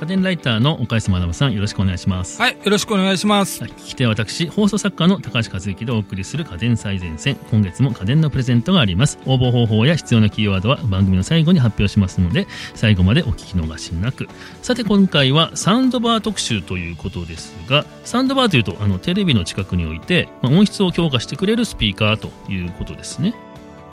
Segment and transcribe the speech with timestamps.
[0.00, 2.40] 家電ライターの岡安学さん、よろしくお願いします。
[2.40, 3.60] はい、よろしくお願いします。
[3.60, 7.36] はい、聞き手は私、放送作家の高橋和之でお送りする家電最前線。
[7.50, 9.18] 今月も家電のプレゼントがあります。
[9.26, 14.26] 応募方法や必要なキーワードは番組の最後に発表しますので、最後までお聞き逃しなく。
[14.62, 23.34] さて、今回はサウンドバー特集ということですが、サウンドバーというと、あの、テレビの近くにおいて、まあ、音質を強化してくれるスピーカーということですね。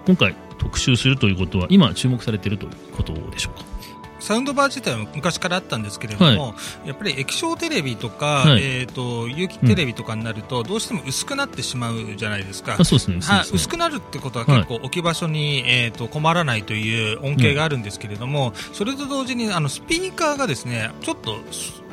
[0.05, 3.65] 今回特集するということは、今注目されているということでしょうか？
[4.19, 8.63] サウンドバー自体は昔からあったんですけれども、やっぱり液晶テレビとか、はい。
[8.63, 12.77] えっ、と、有機テレビとかになると、どうしても薄くなってしまうじゃないですか。
[13.53, 21.37] 薄くなるってことは結構置き場所に、えー、と困らないという恩恵があるんですけれども、それと同時にあのスピーカーがですねちょっと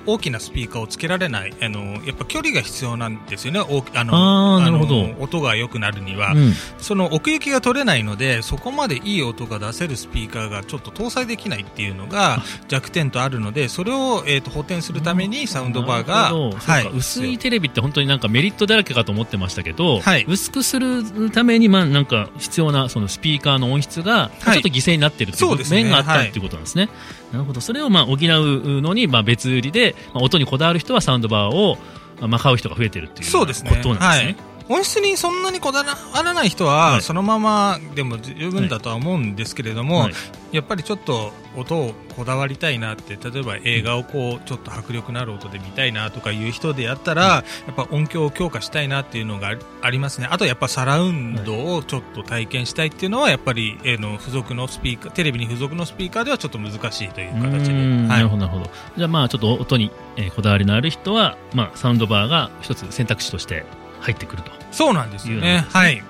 [0.07, 3.61] 大きなスピーカーをつけられないあのやっぱ距離が必要なんですよね。
[3.61, 4.95] あのなるほど。
[5.09, 6.53] の音が良くなるには、うん。
[6.79, 16.53] その奥行きが取れないのでそこまでいい音が出せるスピーカーがちょっと搭載できないっていうのが弱点とあるのでそれを、えー、と補填するためにサウンドバーがなるほど。
[16.53, 16.91] そうか。
[16.95, 20.25] 薄いテレビって本当になんかメリットだらけかと思ってましたけど、はい。
[20.29, 25.85] 薄くするためにまあなんか必要なそのスピーカーの音質がちょっと犠牲になってるっていうそうですね。
[25.85, 26.89] 面があったはいっていうことなんですね。
[27.33, 27.61] なるほど。
[27.61, 31.79] それをまあ補うのにまあ別売りで、まあ、音にこだわる人はサウンドバーを
[32.21, 33.71] まあ買う人が増えてるっていうことなんですね。
[34.07, 34.37] はい
[34.69, 37.03] 音質にそんなにこだわらない人ははい。
[37.03, 40.15] そのままでも十分だとは思うんですけれども、はい。
[40.53, 50.29] やっぱりちょっと音をこだわりたいなって例えば映画をこうちょっと迫力のある音で見たいなとかいう人でやったら、やっぱ音響を強化したいなっていうのがありますね。
[50.31, 57.79] あとやっぱサラウンドをちょっと体験したいっていうのはやっぱり、えーの付属のスピーカーテレビに付属のスピーカーではちょっと難しいというう形で、は
[58.09, 58.71] ないるほどなるほど。
[58.97, 63.65] じゃあまあちょっと音に、えーこだわりのある人はまあサウンドバーが一つ選択肢として
[64.05, 64.53] 入ってくると。
[64.71, 65.67] そうなんですよね。
[65.71, 65.99] はい。
[65.99, 66.05] うん。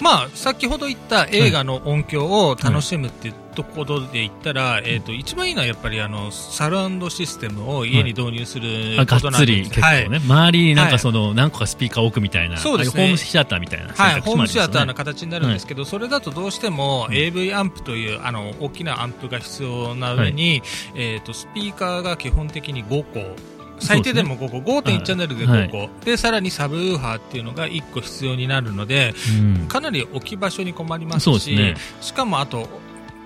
[0.00, 9.44] まあ、先ほど言った映画の音響を楽しむっていうところで言ったら、えっ、と、一番いいのはやっぱりあの、サラウンドシステムを家に導入することなんです。
[9.44, 10.06] つり結構ね、はい。
[10.18, 17.16] 周りになんはいかその何個かスピーカーを置くみたいな、そうホームシアターみたいな選択肢もあはい、ホームシアターの形になるんですけど、それだとどうしてもうん。
[17.16, 20.62] AV アンプというあの大きなアンプが必要な上に、
[20.94, 29.68] えっ、とスピーカーが基本的に5個最低でも5個、5.1チャンネルで5個、でさらにサブウーハーっていうのが1個必要になるので、うん。
[29.68, 31.76] かなり置き場所に困りますし、ね。
[32.00, 32.68] しかもあと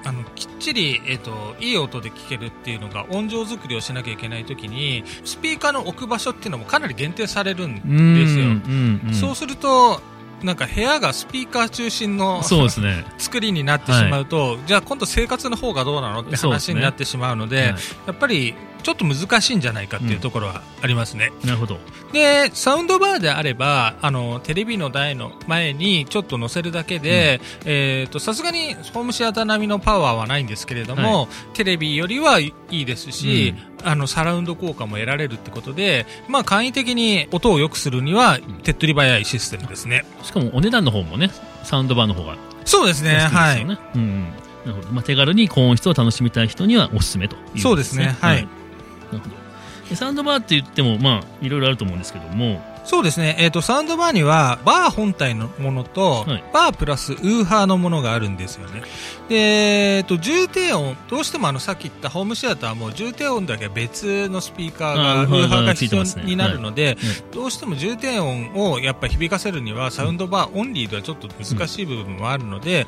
[0.04, 8.44] あのきっちり、えっといい音で聴けるっていうのが音場作りをしなきゃいけないときにスピーカーの置く場所っていうのもかなり限定されるんうんですよ。
[8.44, 10.00] うんうんそうすると
[10.42, 13.04] なんか部屋がスピーカー中心のそうですね。
[13.18, 17.68] 作りになってしまうと、じゃあ今度生活の方がどうなのって話になってしまうのではい。
[17.68, 17.76] や
[18.12, 21.32] っぱりちょっと難しいんじゃないかっていうところはありますね。
[21.44, 21.78] なるほど。
[22.12, 33.54] で、サウンドバーであれば、あの、テレビの台の前にちょっと乗せるだけで、えっ、と、さすがにホームシアター並みのパワーはないんですけれども、テレビよりはいいですし、
[33.84, 40.04] あの、サラウンド効果も得られるってことで、まあ、簡易的に音を良くするには、手っ取り早いシステムですね。
[40.22, 41.30] しかもお値段の方もね、
[41.64, 43.62] サウンドバーの方がそうですね、安いですはい。
[43.62, 44.24] うんうん。
[44.64, 44.88] なるほど。
[44.92, 48.46] まあ、手軽に高音質を楽しみたい人にはおすすめということそうですねはい
[49.12, 49.36] なるほど。
[49.88, 53.36] でサウンドバーって言っても、まあ、いろいろあると思うんですけども、そうですね。
[53.38, 58.82] えっ、と、サウンドバーには、バー本体のものと、はいバープラスウーハーのものがあるんですよね。
[59.28, 72.86] で、えっ、と、重低音、どうしてもあの、さっき言ったホームシアターも重低音だけは別のスピーカーが、ウーハーが必要になるので、いどうしても重低音をやっぱ響かせるには、サウンドバーオンリーではちょっと難しい部分もあるので、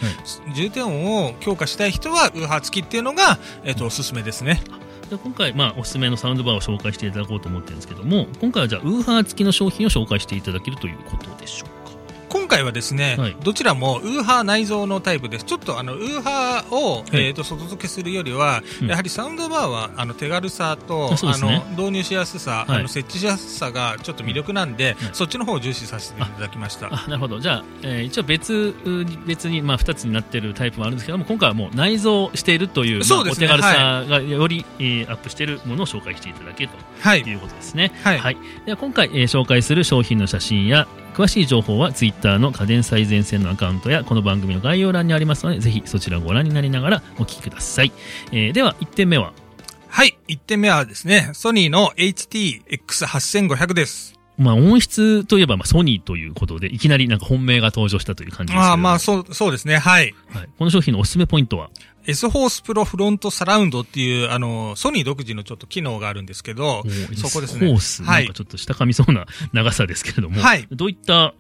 [0.55, 4.61] 重低音を強化したい人は、ウーハー付きっていうのが、えっ、と、おすすめですね。
[5.07, 11.84] で今回、まあ、おすすめのサウンドバーを紹介していただこうと思ってるんですけども、今回はじゃあ、ウーハー付きの商品を紹介していただけるということでしょうか。
[12.55, 13.37] 回はですね、はい。
[13.43, 15.45] どちらもウーハー内蔵のタイプです。
[15.45, 17.09] ちょっとあのウーハーを、い。
[17.13, 18.89] えー、と外付けするよりは、うん。
[18.89, 21.17] やはりサウンドバーはあの手軽さとね。
[21.23, 22.79] の導入しやすさ、はい。
[22.81, 26.89] あの設置しやすさがちょっと魅力なんで、うんそっちの方を重視させていただきました。
[26.93, 27.39] あなるほど。
[27.41, 36.71] じゃあ、えー一応別に、別に、まあ、2つになってるタイプもあるんですけども、今回はもう内蔵しているという、まあお手軽さがより、えーアップしているものを紹介していただける
[37.01, 37.23] はい。
[37.23, 37.93] ということですね。
[38.03, 38.37] はい。
[38.67, 47.93] では今回、えー紹介する商品の写真や、詳しい情報はツイッターの家電最前線のアカウントやこの番組の概要欄にありますのでぜひそちらをご覧になりながらお聞きください、
[48.33, 49.33] えーでは1点目は。
[49.89, 54.19] はい、1点目はですね、ソニーの HTX8500 です。
[54.37, 60.13] まあ音質といえばまあソニーということでいきなりなんか本命が登場したという感じですけああ、まあそう、そうですね、はい。
[60.35, 61.71] はい、この商品のおすすめポイントは？
[62.07, 66.83] S ホースプロフロントサラウンドっていう、あの、ソニー独自のちょっと機能があるんですけど、
[67.17, 67.69] そこですね。
[67.69, 68.25] ホース、はい。
[68.25, 68.35] なんか。
[68.35, 70.67] ちょっと下噛みそうな長さですけれども、はい。
[70.71, 71.35] どういった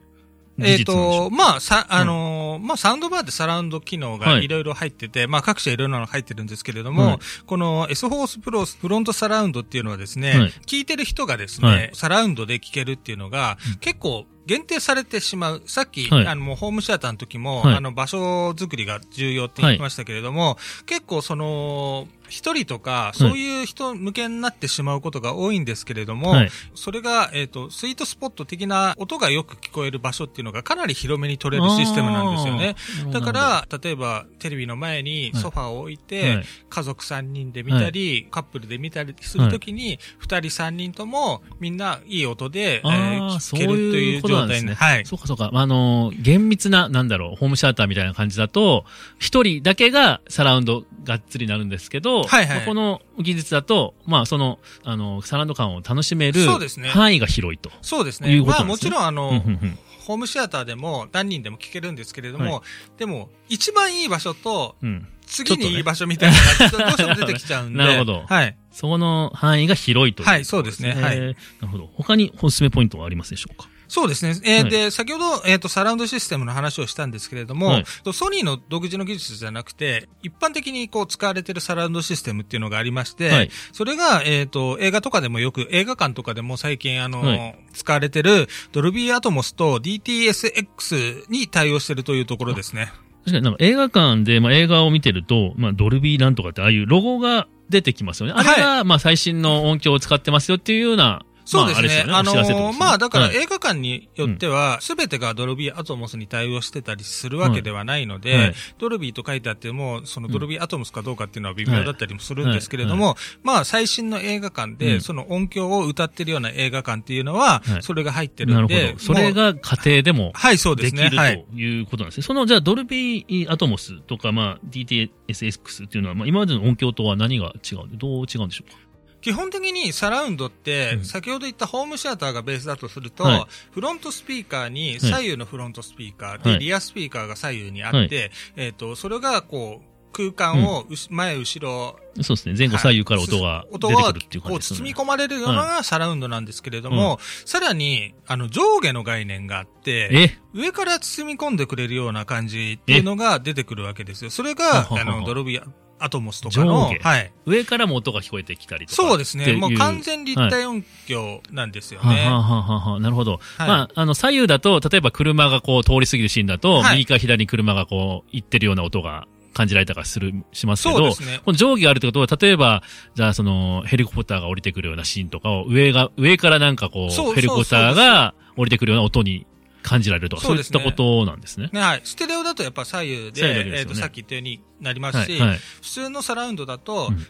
[0.58, 4.44] えっ、と、まあ、さ、あのーまあ、サウンドバーってサラウンド機能がはい。
[4.44, 7.18] いろいろ入ってて、まあ、各社いろいろなの入ってるんですけれども、はい。
[7.46, 10.52] この S フォースプロフロントサラウンドっていうのはですね、はい。
[10.66, 11.90] 聞いてる人がですね、はい。
[11.94, 15.62] サラウンドで聞けるっていうのが、結構、限定されてしまう。
[15.66, 16.26] さっき、はい。
[16.26, 17.74] あの、もうホームシアターの時も、はい。
[17.76, 26.50] あの、場所作りが重要って言いましたけれども、結構その、一人とか、そういう人向けになってしまうことが多いんですけれども、はい。
[26.74, 32.76] それが、えっ、と、スイートスポット的な音がよく聞こえる場所っていうのがかなり広めに取れるシステムなんですよね。
[33.12, 36.44] だから、例えば、テレビの前にソファーを置いて、はい。
[36.70, 44.33] 家族3人で見たり、カップルで見たりするときに、2人3人ともみんないい音で、えあー聞けるといいううことなんですね。
[44.42, 44.74] 状態に。
[44.74, 45.06] はい。
[45.06, 45.50] そうかそうか。
[45.52, 48.84] あのー、厳密な、なんだろう、ホームシアターみたいな感じだと、
[49.18, 57.70] 一人だけがサラウンドがっつりになるんですけど、はいはいまあこの技術だと、まあ、その、あの、サラウンド感を楽しめるそうですね範囲が広いと。
[57.82, 58.32] そうですね。
[58.32, 62.62] いうことですねもちろんあの、うんうんうんホームシアターでも何人でも聞けるんですけれども、は
[62.98, 65.08] でも、一番いい場所と、うん。
[65.26, 66.36] 次にいい場所みたいな
[66.68, 67.78] のがどうしても出てきちゃうんで。
[67.82, 68.56] なるほどはい。
[68.70, 71.90] そこの範囲が広いというはいそうですねはいえーなるほど。
[71.94, 73.68] 他におすすめポイントはありますでしょうか？
[73.94, 74.34] そうですね。
[74.42, 92.92] えーはいで、先ほど、えっ、と、サラウンドシステムの話をしたんですけれども、はいとソニーの独自の技術じゃなくて、一般的にこう使われているサラウンドシステムっていうのがありまして、はいそれが、えっ、と、映画とかでもよく、映画館とかでも最近、あの、はい使われてる、ドルビーアトモスと DTSX に対応しているというところですね。
[93.24, 98.34] 確かになんか映画館で、まあ、映画を見てると、まあ、ドルビーなんとかってああいうロゴが出てきますよね。
[98.36, 102.04] あれが、まあ、最新の音響を使ってますよっていうような、そうですね。
[102.06, 102.76] まあ、あれあですよね。
[102.78, 118.94] まあ、だからはい映画館によっては、すべてがドルビーアトモスに対応してたりするわけではないので、はいドルビーと書いてあっても、そのドルビーアトモスかどうかっていうのは微妙だったりもするんですけれども、まあ、最新の映画館で、うんその音響を歌ってるような映画館っていうのはは、いそれが入ってるんで。
[118.98, 121.16] それが家庭でもはい、そうでですきるね。
[121.16, 121.44] はい。
[121.52, 122.22] ということなんですね。
[122.22, 128.78] その、じゃあ、ドルビーアトモスとか、まあ、DTSX っていうのは、まあ、今までの音響とは何が違うどう違うんでしょうか？
[129.24, 131.04] 基本的にサラウンドって、うん。
[131.06, 133.46] 先ほど言ったホームシアターがベースだとすると、はい。
[133.72, 136.58] フロントスピーカーに左右のフロントスピーカーで、はい。
[136.58, 138.10] リアスピーカーが左右にあって、はい。
[138.56, 142.54] えっ、と、それがこう、空間を前後ろ、そうですね。
[142.56, 144.90] 前後左右から音が出てくるっていう感こうじですね。
[144.90, 150.38] 包み込まれるようなサラウンドなんですけれども、さらに、あの、上下の概念があって、え？
[150.52, 154.30] 上から包み込んでくれるような感じっていうのが出てくるわけですよ。
[154.30, 155.62] それが、あの、ドルビー
[155.98, 157.32] アトモスとかの、はい。
[157.46, 158.96] 上からも音が聞こえてきたりとか。
[158.96, 159.52] そうですね。
[159.54, 162.06] もう完全立体音響なんですよね。
[162.06, 163.40] はあはあはあはあはあなるほど。
[163.58, 172.82] はいまあ、あの、左右だと、例えば車がこう通り過ぎるシーンだと、はい右から左に車がこう行ってるような音が感じられたりする、しますけど、ねこの上下があるってことは、例えば、
[173.14, 179.46] じゃあその、ヘリコプターが降りてくるようなシーンとかを、上が、上からなんかこう、ヘリコプターが降りてくるような音に
[179.84, 181.68] 感じられるとか、そうういったことなんですね。
[181.70, 182.00] ね、はい。
[182.04, 185.38] ステレオだとやっぱ左右で、えっ、と、さっき言ったようになりますし。
[185.82, 187.26] 普通のサラウンドだと、うん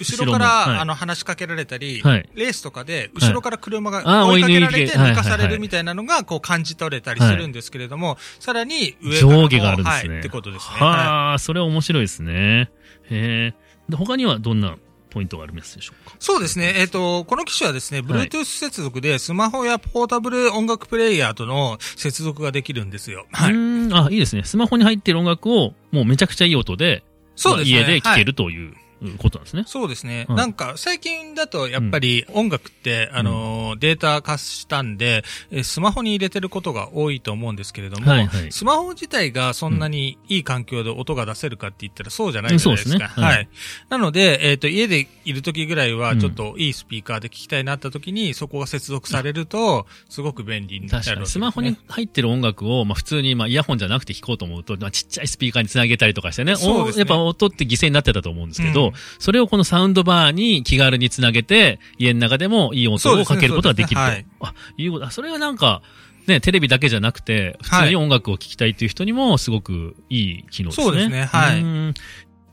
[0.00, 10.10] 後ろから、はいあの、話しかけられたり、はいレースとかで、後ろから車あが追いかけられて追い抜かされるみたいなのが、こう感じ取れたりするんですけれども、さらに上上下があるんですね。
[10.10, 10.76] はい、ってことですね。
[10.78, 12.70] ははあ、それは面白いですね。
[13.10, 13.54] へえ。
[13.90, 14.76] で、他にはどんな
[15.10, 16.14] ポイントがありますでしょうか？
[16.14, 16.74] いそうですね。
[16.76, 23.26] えっ、と、この機種はですね、はい Bluetooth 接続でスマホやポータブル音楽プレイヤーとの接続ができるんですよ。
[23.32, 23.54] はい。
[23.92, 24.44] あ、いいですね。
[24.44, 27.02] スマホに入ってる音楽を、もうめちゃくちゃいい音で、
[27.36, 27.80] そうですね。
[27.80, 28.74] まあ家で聴けはいるという
[29.18, 29.64] ことなんですね。
[29.66, 30.26] そうですね。
[30.28, 43.08] はいなんか、最近だと、やっぱり音楽って、あのー、データ化したんで、えースマホに入れてることが多いと思うんですけれども、はいはいスマホ自体がそんなにいい環境で音が出せるかって言ったらそうじゃないじゃないですか。
[43.10, 43.48] すねはいはい。
[43.88, 51.26] なので、えっ、と、家でいる時ぐらいは、うんちょっといいスピーカーで聞きたいなった時に、そこが接続されると、すごく便利になるわけ確かに。
[51.28, 56.54] スマホに入ってる音楽を、まあ普通に、まあイヤホンじゃなくて聴こうと思うと、まあちっちゃいスピーカーにつなげたりとかしてね。
[56.54, 64.06] ねおやっぱ音って犠牲になってたと思うんですけど、うんそれをこのサウンドバーに気軽につなげて、家の中でもいい音をかけることができると。
[64.06, 65.82] そうですねあ、いうこと、あ、それはなんか、
[66.26, 70.84] ね、テレビだけじゃなくて、普通に音楽を聴きたいっていう人にもすごくいい機能ですね。
[70.84, 71.62] そうですねはい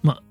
[0.03, 0.23] まあ、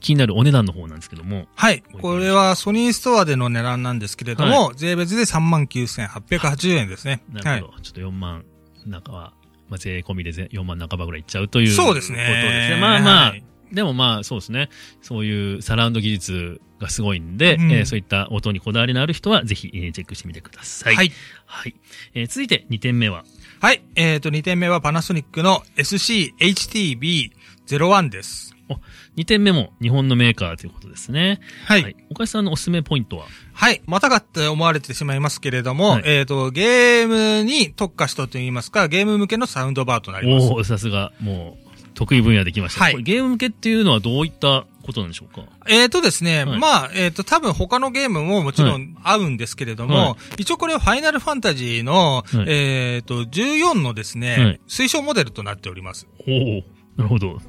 [0.00, 1.46] 気になるお値段の方なんですけども。
[1.54, 1.82] はい。
[2.00, 7.22] これはソニーストアでの値段なんですけれども、税別で39,880円ですね。
[7.30, 7.80] なるほど。
[7.80, 8.44] ちょっと4万
[8.86, 9.32] 中は、
[9.68, 12.80] まあ、税込みでぜ4万半ばぐらいいっちゃうというそうですねことですね。
[12.80, 14.68] まあまあ、はいでもまあそうですね。
[15.02, 20.96] そういうサラウンド技術がすごいんで、うんえーそういった音にこだわりのある人はぜひ、えーチェックしてみてください。
[20.96, 21.12] はい。
[21.46, 21.74] はい。
[22.14, 23.24] えー続いて2点目は、
[23.60, 23.82] はい。
[23.96, 28.54] えっ、と、2点目はパナソニックの01です。
[29.16, 31.40] 2点目も日本のメーカーということですね。
[31.64, 31.96] はい。
[32.10, 33.26] 岡井さんのおすすめポイントは？
[33.52, 33.82] はい。
[33.86, 37.08] またかって思われてしまいますけれども、はいえっ、と、ゲー
[37.40, 40.46] ムに特化したといいますか、ゲーム向けのサウンドバーとなります。
[40.48, 41.67] おおさすが、もう、
[41.98, 42.84] 得意分野できました。
[42.84, 42.92] はい。
[42.92, 45.42] これゲーム向けっていうのはどういったことなんでしょうか？
[45.66, 46.58] えっ、とですね、はい。
[46.60, 52.44] まあ、えっ、と、多分他のゲームももちろはん合うんですけれども、は一応これはファイナルファンタジーの、はい。
[52.46, 54.60] えっ、と、14のですね、はい。
[54.68, 56.06] 推奨モデルとなっております。
[56.28, 56.62] おお
[56.96, 57.40] なるほど。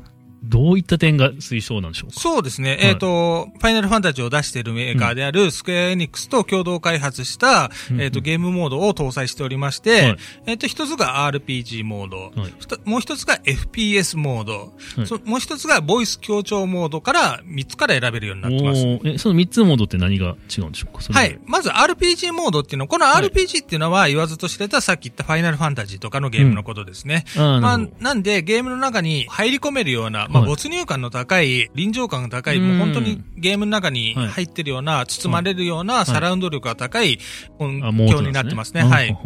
[0.43, 2.19] どういった点が推奨なんでしょうか？
[2.19, 2.77] そうですね。
[2.81, 2.85] い。
[2.85, 8.01] えっ、と、ファイナルファンタジーを出しているメーカーであるスクエアエニックスと共同開発した、うん。
[8.01, 10.17] えっ、と、ゲームモードを搭載しておりまして、はい。
[10.47, 12.53] えっ、と、一つが RPG モード、はい。
[12.85, 14.73] もう一つが FPS モード、
[15.25, 18.85] もう一つがボイス強調モードから3つから選べるようになってます。
[19.05, 21.13] え、その3つのモードって何が違うんでしょうか？
[21.13, 21.39] はい。
[21.45, 23.25] まず RPG モードっていうのは、このはい。
[23.25, 27.25] RPG っていうのは言わずと知れたさっき言ったファイナルファンタジーとかのゲームのことですね。
[27.35, 30.49] あーまあなるほ、なんで、ゲームの中に入り込めるような、まあ、はい。
[30.49, 32.67] 没入感の高い、臨場感が高い、うん。
[32.69, 34.27] もう本当にゲームの中にはい。
[34.27, 37.19] 入ってるような、包まれるような、サラウンド力が高い
[37.57, 38.81] 音響になってますね。
[38.81, 39.17] うんはい。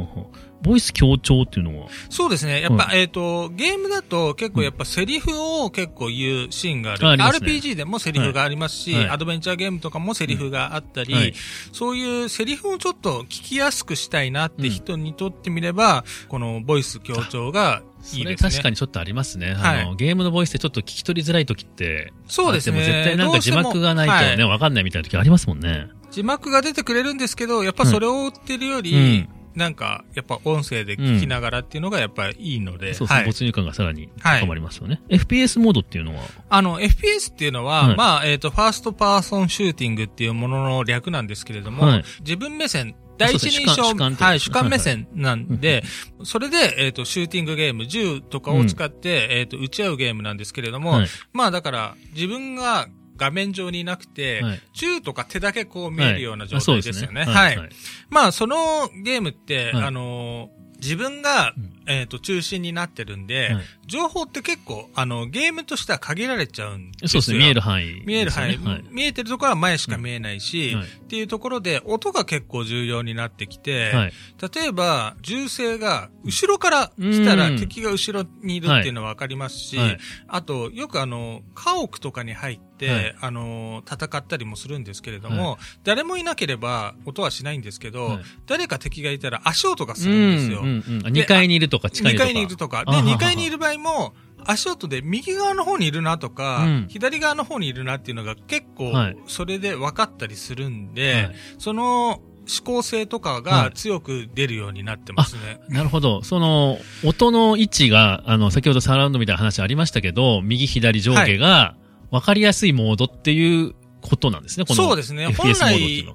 [0.63, 1.87] ボイス強調っていうのは？
[2.09, 2.61] そうですね。
[2.61, 7.07] やっぱ、はえっ、と、ゲームだと結構やっぱセリフを結構言うシーンがある。
[7.07, 11.33] ああね RPG でもセリフがありますし、はいアドベンチャーゲームとかもセリフがあったり、はい
[11.71, 18.49] そういうセリフをちょっと聞きやすくしたいなって人にとってみれば、このボイス強調がいいそれですね。
[18.49, 19.53] 確かにちょっとありますね。
[19.53, 22.13] はいあの、ゲームのボイスってちょっと聞き取りづらい時って。
[22.27, 25.89] そうですね絶対なんか字幕がないとね、どうしてもわかんないみたいな時ありますもんね。
[26.11, 33.25] 字幕が出てくれるんですけど、やっぱそれを追ってるより、うんなんか、やっぱ音声で聞きながらっていうのがやっぱりいいので、そうですね、はい。
[33.27, 35.01] 没入感がさらに高まりますよね。
[35.09, 36.23] FPS モードっていうのは？
[36.49, 37.95] あの、FPS っていうのは、はい。
[37.95, 42.03] まあ、えっ、と、 First Person Shooting っていうものの略なんですけれども、はい。
[42.21, 45.83] 自分目線、第一人称、主観目線なんで、
[46.23, 51.07] それで、えっ、と、シューティングゲーム、銃とかを使って、えっ、と、撃ち合うゲームなんですけれども、はい。
[51.31, 54.61] まあ、だから、自分が画面上にいなくて、はい。
[54.73, 57.25] 銃とか手だけこう見えるような状態ですよね。
[57.25, 57.57] ははいい。
[57.57, 57.69] はい。
[58.09, 59.83] まあ、そのゲームって、はい。
[59.85, 63.63] あのー自分がうん、えっ、と、中心になってるんで、はい。
[63.85, 67.21] 情報って結構、あの、ゲームとしては限られちゃうんですよ。
[67.21, 68.85] そうですね、見える範囲、見える範囲、はい。
[68.89, 70.87] 見えてるところは前しか見えないし、うんはい。
[70.87, 74.13] っていうところで音が結構重要になってきて、はい。
[74.55, 77.59] 例えば銃声が後ろから来たらうん。
[77.59, 79.97] 敵が後ろにいるっていうのはわかりますし、はい。
[80.27, 83.15] あとよくあの家屋とかに入って、はい。
[83.21, 88.19] あの戦ったりもするんですけれども、は誰もいなければ音はしないんですけど、はい。
[88.47, 90.61] 誰か敵がいたら足音がするんですよ。
[90.61, 91.05] うんうんうん。
[91.05, 92.25] あ2階にいるとか近い2とか。
[92.25, 92.85] 階にいるとか。
[92.85, 94.13] で、あははは2階にいる場合も、
[94.45, 105.61] 足音で右側の方にいるなとか、うん左側の方にいるなっていうのが結構はい、それで分かったりするんで、はいその思考性とかはがい強く出るようになってますね。
[105.69, 106.21] なるほど。
[106.23, 111.77] その、音の位置が、あの、先ほどサラウンドみたいな話ありましたけど、右左上下が
[112.11, 114.75] 分かりやすいモードっていうことなんですね、この。
[114.75, 115.27] そうですね。
[115.33, 116.05] 本来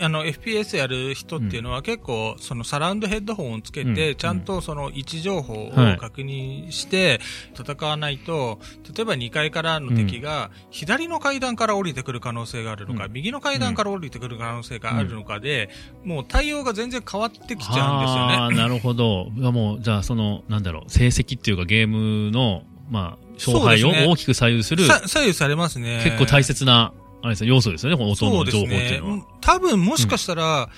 [0.00, 7.20] あの、FPS やる人っていうのは結構、そのサラウンドヘッドホンをつけて、うんちゃんとその位置情報をはい確認して
[7.56, 8.58] 戦わないと、
[8.96, 15.70] 例えば2階からの敵が、左の階段から降りてくる可能性があるのか、うん右の階段から降りてくる可能性があるのかで、
[16.04, 18.34] もう対応が全然変わってきちゃうんですよね。
[18.34, 19.26] ああ、なるほど。
[19.30, 26.00] もう、じゃあ、その、なんだろう、成績っていうかゲームの、まあ、勝敗を大きく左右する、さ左右されますね。
[26.04, 26.92] 結構大切な、
[27.22, 29.26] あれですね、要素ですよね、この音の情報っていねうのは。。
[29.40, 30.68] 多分もしかしたら、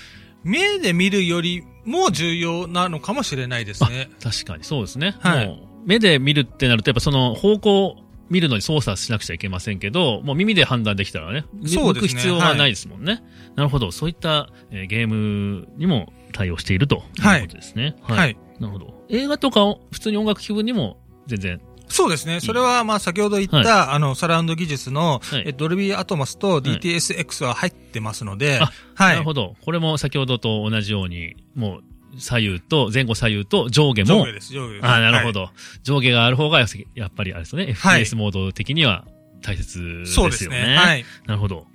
[0.43, 4.11] 目で見るよりも重要なのかもしれないですね。
[4.23, 5.17] 確かに、そうですね。
[5.21, 7.97] はいもう、目で見るってなると、やっぱその方向、
[8.31, 13.23] 見るのに操作しなくちゃいけませんけど、もう耳で判断できたらね、そうですね向く必要はないですもんね。
[13.55, 13.93] なるほど。
[13.93, 17.97] そういった、えーゲームにも対応しているということですね。
[18.03, 18.37] はい。
[18.61, 18.95] なるほど。
[19.11, 21.61] 映画とかを、普通に音楽気分にも全然。
[21.88, 22.41] そうですね。
[22.41, 29.09] それは、まあ、先ほど言った、はあの、サラウンド技術の、はいえドルビーアトモスと DTSX は入ってますので、あは。
[29.09, 29.57] ないるほど。
[29.64, 34.87] これも先ほどと同じように、もう、左右と、前後左右と上下も上下、です、上下です。
[34.87, 35.50] ああ、なるほはど、
[35.83, 36.67] 上下がある方が、や
[37.07, 37.73] っぱりあれですよね。
[37.75, 39.05] はい FPS モード的には
[39.43, 39.83] 大切い。
[39.83, 40.07] ですよね。
[40.07, 40.76] そうですね。
[40.76, 41.05] はい。
[41.26, 41.67] なるほど。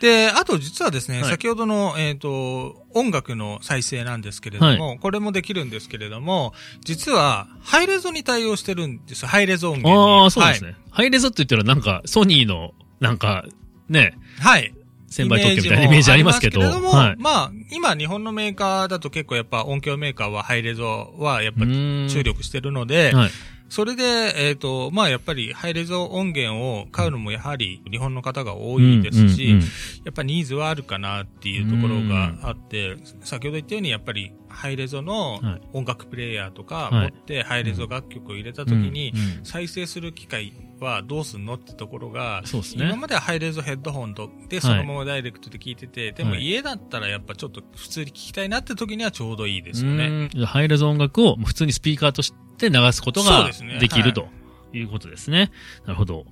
[0.00, 6.52] で、あと実はですね、はい先ほどの、えっ、と、音楽の再生なんですけれども、これもできるんですけれども、
[6.84, 9.26] 実は、ハイレゾに対応してるんです。
[9.26, 10.22] ハイレゾ音源に。
[10.22, 10.72] ああ、そうですはい。
[10.72, 10.78] ね。
[10.90, 13.44] ハイレゾって言ったらなんか、ソニーの、なんか、
[13.88, 14.74] ね、はい。
[15.14, 17.16] 先輩特許みたいなイメージありますけど、ありまはい。
[17.18, 23.30] まあ、今日本のメーカーだと結構やっぱ音響メーカーはハイレゾはやっぱ注力してるので、はい。
[23.74, 24.04] それで、
[24.36, 29.62] えっ、と、まあやっぱりハイレゾ音源を買うのもやはり日本の方が多いですし、うんうんうん。
[29.62, 29.68] や
[30.10, 35.60] っぱニーズはあるかなっていうところがあって、先ほど言ったようにやっぱりハイレゾのはい。
[35.72, 37.10] 音楽プレイヤーとかはい。
[37.10, 39.44] 持ってハイレゾ楽曲を入れた時にうんうん。
[39.44, 42.86] 再生する機会はどうすんのってところが、そうですね。
[42.86, 46.42] 今まではハイレゾヘッドホンとでそのままダイレクトで聞いてて、でもはい。
[46.42, 50.30] 家だったらやっぱちょっと普通に聞きたいなって時にはちょうどいいですよね。
[50.46, 53.78] ハイレゾ音楽を普通にスピーカーとして流すことがそうですね。
[53.78, 54.22] できると。
[54.22, 54.43] はい
[54.78, 55.50] いうことですね。
[55.84, 56.26] なるほど。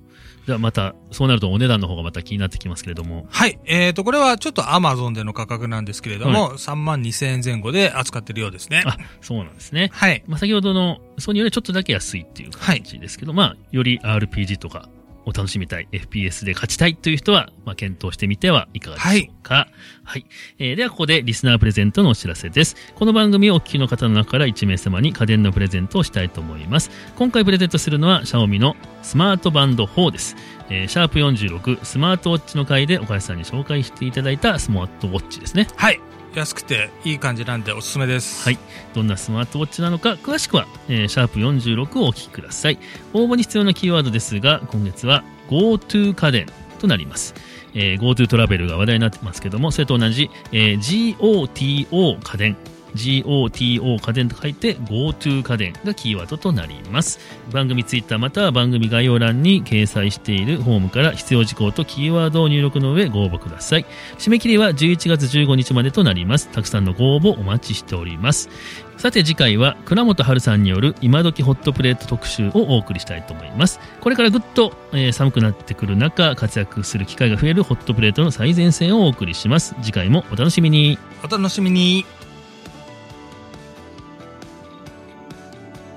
[0.45, 3.27] じゃあまた、そうなるとお値段の方がまた気になってきますけれども。
[3.29, 3.59] はい。
[3.65, 8.83] えっ、と、これはちょっとアマゾンでの価格なんですけれども、3万2000円前後で扱ってるようですね。
[8.85, 9.89] あ、そうなんですね。
[9.93, 10.23] はい。
[10.27, 14.89] まあ、先ほどのソニーよりちょっとだけ安いっていう感じですけど、まあ、より RPG とか
[15.25, 19.67] を楽しみたい、FPS で勝ちたいという人は、まあ、検討してみてはいかがでしょうか。
[20.03, 20.25] はい。
[20.59, 22.75] えーでは、ここでリスナープレゼントのお知らせです。
[22.95, 26.91] この番組をお聞きの方の中から1名様に家電のプレゼントをしたいと思います。
[27.15, 30.35] 今回プレゼントするのは、シャオミのスマートバンド4です。
[30.69, 35.67] えーシャープ46スマートウォッチの回で岡安さんに紹介していただいたスマートウォッチですね。
[35.75, 35.99] はい。
[36.39, 38.43] 安くていい感じなんでおすすめです。
[38.43, 38.57] はい。
[38.93, 42.79] どんなスマートウォッチなのか、詳しくは、えーシャープ46をお聞きください。
[43.13, 46.47] 応募に必要なキーワードですが、今月は GoTo 家電
[46.79, 47.33] となります。
[47.73, 52.57] えー GoTo トラベルが話題になってますけども、それと同じ、えー GOTO 家電。
[52.95, 57.19] GOTO 家電と書いて GoTo 家電がキーワードとなります。
[57.51, 63.85] 番組ツイッターまたは番組概要欄に掲載しているフォームから必要事項とキーワードを入力の上ご応募ください。
[64.17, 66.49] 締め切りは11月15日までとなります。
[66.49, 68.49] たくさんのご応募お待ちしております。
[68.97, 73.79] さて次回は倉本春さんによる今時ホットプレート特集をお送りしたいと思います。
[73.99, 79.75] これからぐっと、えー寒くなってくる中活躍する機会が増えるホットプレートの最前線をお送りします。
[79.81, 80.97] 次回もお楽しみに。
[81.23, 82.22] お楽しみに。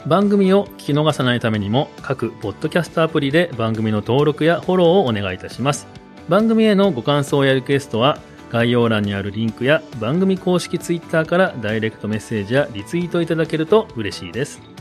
[0.07, 5.89] 番組を聞き逃さないためにも各ポッドキャストアプリで番組の登録やフォローをお願いいたします。
[6.29, 8.19] 番組へのご感想やリクエストは
[8.53, 14.75] 概要欄にあるリンクや番組公式ツイッターからダイレクトメッセージやリツイートいただけると嬉しいです。